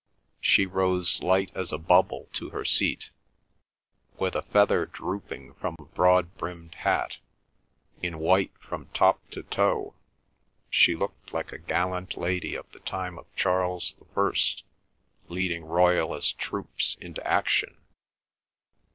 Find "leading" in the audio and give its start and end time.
15.27-15.65